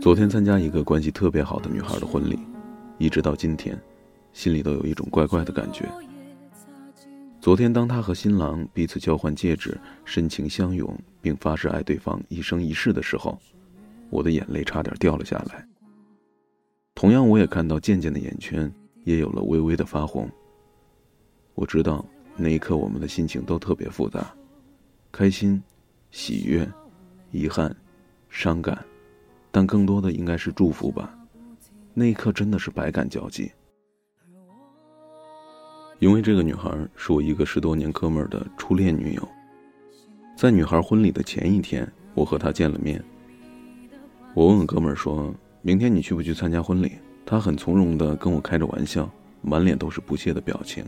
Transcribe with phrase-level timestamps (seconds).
[0.00, 2.38] 昨天参加一个关系特别好的女孩的婚礼，
[2.96, 3.78] 一直到今天，
[4.32, 5.86] 心里都有一种怪怪的感觉。
[7.38, 13.38] 昨天，当她和新郎彼此交换戒指，深情相拥，并发誓爱对方一生一世的时候，
[14.08, 15.68] 我的眼泪差点掉了下来。
[16.94, 18.72] 同样，我也看到渐渐的眼圈
[19.04, 20.26] 也有了微微的发红。
[21.54, 22.02] 我知道
[22.36, 24.34] 那一刻我们的心情都特别复杂，
[25.12, 25.62] 开心、
[26.10, 26.66] 喜悦、
[27.32, 27.74] 遗憾、
[28.30, 28.82] 伤感，
[29.50, 31.14] 但更多的应该是祝福吧。
[31.94, 33.50] 那一刻真的是百感交集。
[35.98, 39.28] 因为这个女孩是我一个十多年哥们儿的初恋女友，
[40.36, 43.02] 在女孩婚礼的前一天，我和她见了面。
[44.32, 46.92] 我问哥们儿说：“明天你去不去参加婚礼？”
[47.26, 49.08] 他很从容地跟我开着玩笑，
[49.42, 50.84] 满脸都是不屑的表情。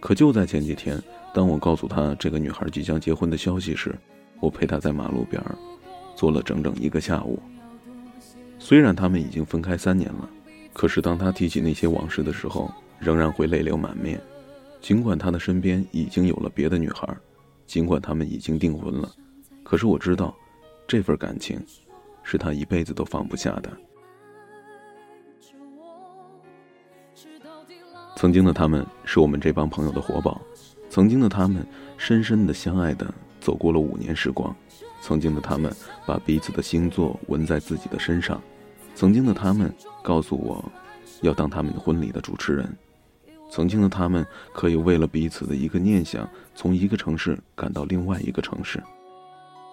[0.00, 1.00] 可就在前几天，
[1.32, 3.94] 当我告诉他这个女孩即将结婚的消息时，
[4.40, 5.42] 我陪她在马路边
[6.16, 7.38] 坐了整整一个下午。
[8.64, 10.26] 虽然他们已经分开三年了，
[10.72, 14.18] 可是当他提起那些往事的时候，仍然会泪流满面。
[14.80, 17.06] 尽管他的身边已经有了别的女孩，
[17.66, 19.14] 尽管他们已经订婚了，
[19.62, 20.34] 可是我知道，
[20.88, 21.62] 这份感情，
[22.22, 23.70] 是他一辈子都放不下的。
[28.16, 30.40] 曾经的他们是我们这帮朋友的活宝，
[30.88, 31.66] 曾经的他们
[31.98, 34.56] 深深的相爱的走过了五年时光，
[35.06, 35.70] 曾经的他们
[36.06, 38.40] 把彼此的星座纹在自己的身上，
[38.94, 39.70] 曾经的他们
[40.02, 40.64] 告诉我，
[41.20, 42.74] 要当他们婚礼的主持人。
[43.50, 48.82] 曾经的他们可以为了彼此的一个念想，从一个城市赶到另外一个城市。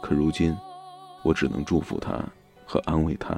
[0.00, 0.56] 可如今，
[1.24, 2.24] 我只能祝福他
[2.64, 3.36] 和安慰他。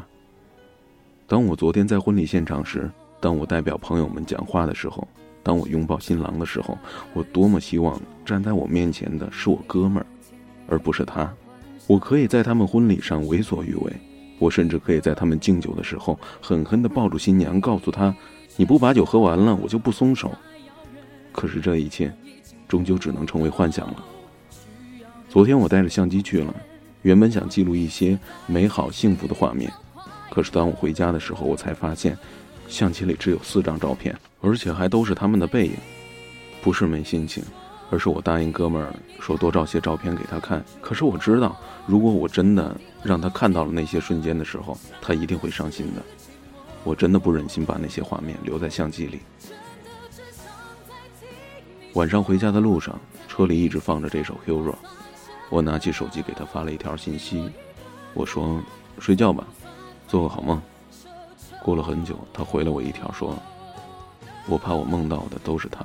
[1.27, 5.09] 当我昨天在婚礼现场时，当我代表朋友们讲话的时候，
[5.43, 6.77] 当我拥抱新郎的时候，
[7.15, 10.07] 我多么希望站在我面前的是我哥们儿，
[10.69, 11.35] 而不是他。
[11.89, 13.93] 我可以在他们婚礼上为所欲为，
[14.39, 18.15] 我甚至可以在他们敬酒的时候狠狠地抱住新娘，告诉她。
[18.57, 20.31] 你不把酒喝完了，我就不松手。
[21.33, 22.13] 可是这一切，
[22.69, 24.05] 终究只能成为幻想了。
[25.29, 26.55] 昨天我带着相机去了，
[27.03, 29.73] 原本想记录一些美好幸福的画面，
[30.31, 32.19] 可是当我回家的时候，我才发现，
[32.67, 35.73] 相机里只有四张照片，而且还都是他们的背影。
[36.61, 37.43] 不是没心情，
[37.91, 40.65] 而是我答应哥们儿说多照些照片给他看。
[40.81, 41.57] 可是我知道，
[41.87, 46.03] 如果我真的让他看到了那些瞬间的时候，他一定会伤心的。
[46.85, 49.21] 我真的不忍心把那些画面留在相机里。
[51.95, 54.71] 晚上回家的路上，车里一直放着这首《Hero》，
[55.51, 57.51] 我拿起手机给他发了一条信息，
[58.15, 58.63] 我说
[59.01, 59.47] ：“睡觉吧，
[60.07, 60.61] 做个好梦。”
[61.63, 63.37] 过了很久，他回了我一条说
[64.47, 65.85] ：“我怕我梦到的都是他。”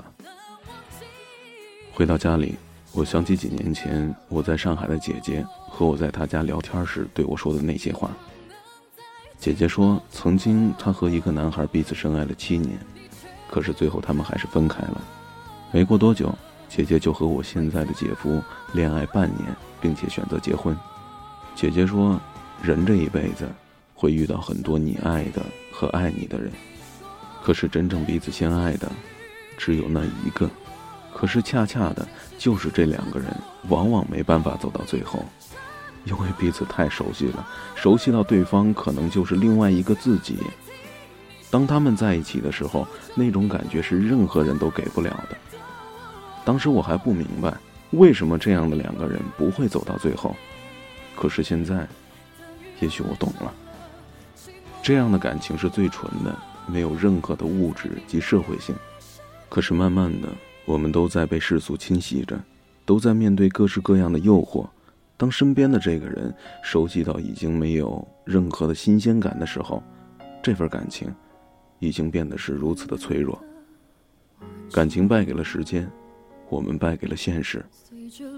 [1.96, 2.56] 回到家里，
[2.92, 8.10] 我想起几年前我在上海的姐姐和我在她家聊天时对我说的那些话。
[9.38, 12.80] 姐姐说，曾经她和一个男孩彼此深爱了七年，
[13.48, 15.00] 可是最后他们还是分开了。
[15.72, 16.34] 没过多久，
[16.68, 18.42] 姐姐就和我现在的姐夫
[18.74, 20.76] 恋爱半年，并且选择结婚。
[21.54, 22.20] 姐姐说，
[22.64, 23.48] 人这一辈子
[23.94, 26.52] 会遇到很多你爱的和爱你的人，
[27.44, 28.92] 可是真正彼此相爱的
[29.60, 30.50] 只有那一个。
[31.16, 32.08] 可是恰恰的
[32.38, 33.34] 就是这两个人，
[33.70, 35.24] 往往没办法走到最后。
[36.06, 40.38] 因为彼此太熟悉了，熟悉到对方可能就是另外一个自己。
[41.50, 42.86] 当他们在一起的时候，
[43.16, 45.38] 那种感觉是任何人都给不了的。
[46.44, 47.54] 当时我还不明白，
[47.92, 50.36] 为什么这样的两个人不会走到最后。
[51.16, 51.88] 可是现在，
[52.82, 53.54] 也许我懂了。
[54.82, 56.38] 这样的感情是最纯的，
[56.68, 58.76] 没有任何的物质及社会性。
[59.48, 60.28] 可是慢慢的，
[60.66, 62.40] 我们都在被世俗侵袭着，
[62.86, 64.68] 都在面对各式各样的诱惑。
[65.18, 69.82] 当身边的这个人熟悉到已经没有任何的新鲜感的时候，
[70.42, 71.14] 这份感情
[71.80, 73.42] 已经变得是如此的脆弱。
[74.72, 75.90] 感情败给了时间，
[76.50, 77.64] 我们败给了现实。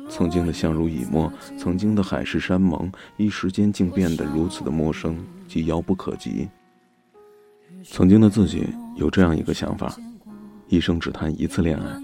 [0.09, 5.17] 曾经的相濡以沫，曾经的海誓山盟，一时间竟变得如此的陌生
[5.47, 6.47] 及遥不可及。
[7.83, 9.95] 曾经的自己有这样一个想法：
[10.67, 11.99] 一生只谈一次恋爱，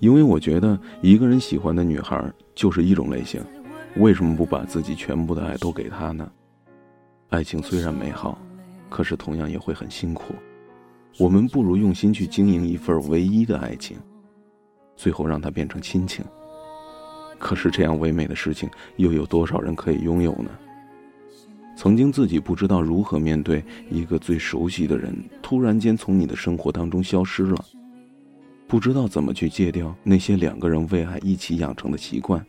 [0.00, 2.20] 因为我觉得一个人喜欢的女孩
[2.54, 3.40] 就是一种类型。
[3.96, 6.30] 为什么不把自己全部的爱都给她呢？
[7.28, 8.38] 爱情虽然美好，
[8.88, 10.34] 可是同样也会很辛苦。
[11.18, 13.96] 我们不如用心去经营一份唯一的爱情，
[14.96, 16.24] 最后让它变成亲情。
[17.38, 20.50] 可是这样唯美的事情，又有多少人可以拥有呢？
[21.76, 27.64] 曾经自己不知道如何面对一个最熟悉的人突然间从你的生活当中消失了，
[28.70, 32.46] 不知道怎么去戒掉那些两个人为爱一起养成的习惯。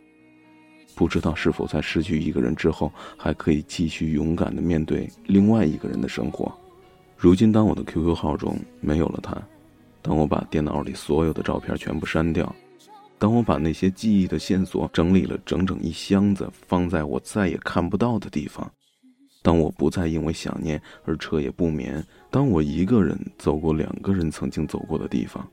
[0.94, 6.56] 不知道是否在失去一个人之后，还可以继续勇敢的面对另外一个人的生活。
[7.16, 9.36] 如今，当我的 QQ 号中没有了他，
[10.00, 12.54] 当我把电脑里所有的照片全部删掉，
[13.18, 18.70] 当我把那些记忆的线索整理了整整一箱子，放在我再也看不到的地方，
[19.42, 25.44] 当我不再因为想念而彻夜不眠，当我一个人走过两个人曾经走过的地方，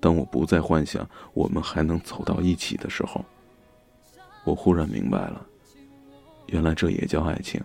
[0.00, 3.24] 当我不再幻想我们还能走到一起的时候，
[4.44, 5.46] 我忽然明白了，
[6.46, 7.60] 原来这也叫爱情。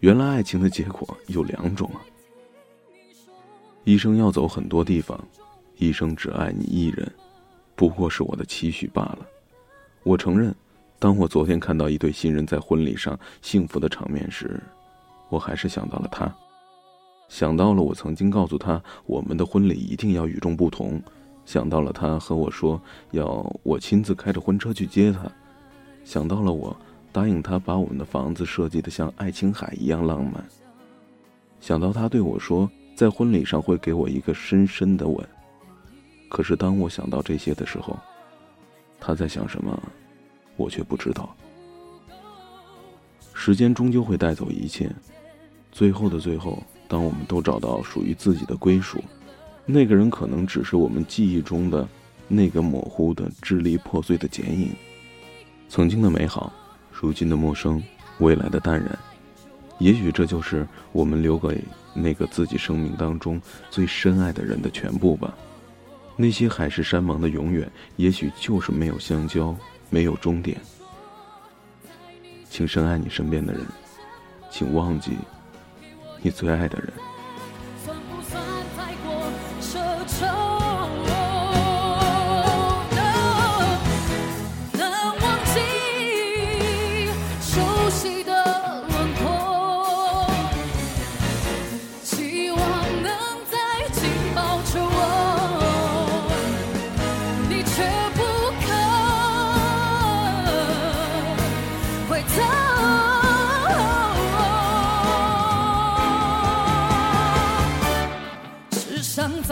[0.00, 2.00] 原来爱情的结果有两种啊。
[3.84, 5.18] 一生要走很多地方，
[5.76, 7.10] 一生只爱你一人，
[7.74, 9.18] 不过是我的期许罢了。
[10.02, 10.54] 我承认，
[10.98, 14.62] 当我昨天看到一对新人在婚礼上幸福的场面时，
[15.28, 16.34] 我还是想到了他，
[17.28, 21.00] 想到了我曾经告诉他我们的婚礼一定要与众不同，
[21.44, 22.80] 想到了他和我说
[23.10, 23.26] 要
[23.62, 25.30] 我亲自开着婚车去接他。
[26.04, 26.74] 想到了我
[27.12, 30.42] 答应他把我们的房子设计的像爱琴海一样浪漫。
[31.60, 35.28] 想到他对我说在婚礼上会给我一个深深的吻。
[36.30, 37.98] 可是当我想到这些的时候，
[38.98, 39.78] 他在想什么，
[40.56, 41.34] 我却不知道。
[43.34, 44.90] 时间终究会带走一切，
[45.72, 49.04] 最后的最后，当我们都找到属于自己的归属，
[49.66, 51.86] 那个人可能只是我们记忆中的
[52.26, 54.70] 那个模糊的、支离破碎的剪影。
[55.68, 56.50] 曾经的美好，
[56.90, 57.82] 如今的陌生，
[58.20, 58.98] 未来的淡然，
[59.78, 61.62] 也许这就是我们留给
[61.92, 63.38] 那个自己生命当中
[63.70, 65.36] 最深爱的人的全部吧。
[66.16, 69.54] 那些海誓山盟的永远，也许就是没有相交，
[69.90, 70.58] 没有终点。
[72.48, 73.62] 请深爱你身边的人，
[74.50, 75.12] 请忘记
[76.22, 77.07] 你最爱的人。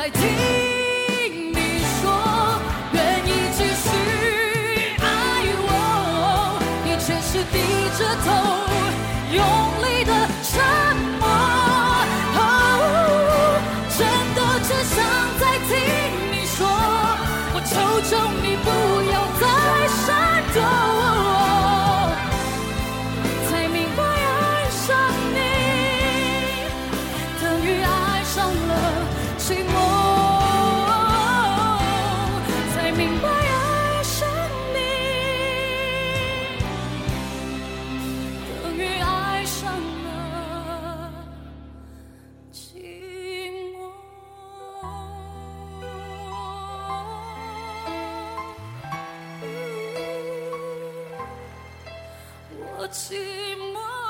[0.07, 0.23] 再听
[1.53, 1.59] 你
[2.01, 2.61] 说
[2.93, 3.91] 愿意继续
[5.01, 5.05] 爱
[5.67, 7.55] 我，你却是低
[7.99, 8.27] 着头
[52.89, 54.06] 寂寞。